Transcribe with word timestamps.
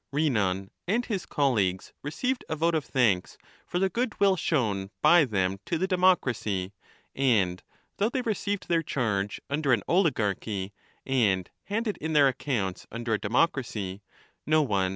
Rhinon 0.11 0.71
and 0.87 1.05
his 1.05 1.27
colleagues 1.27 1.93
received 2.01 2.43
a 2.49 2.55
vote 2.55 2.73
of 2.73 2.83
thanks 2.83 3.37
for 3.67 3.77
the 3.77 3.87
goodwill 3.87 4.35
shown 4.35 4.89
by 5.03 5.25
them 5.25 5.59
to 5.67 5.77
the 5.77 5.87
people, 5.87 6.71
and 7.13 7.61
though 7.97 8.09
they 8.09 8.23
received 8.23 8.67
their 8.67 8.81
charge 8.81 9.39
under 9.47 9.73
an 9.73 9.83
oligarchy 9.87 10.73
and 11.05 11.51
handed 11.65 11.97
in 11.97 12.13
their 12.13 12.27
accounts 12.29 12.87
under 12.91 13.13
a 13.13 13.19
democracy, 13.21 14.01
no 14.47 14.63
one. 14.63 14.89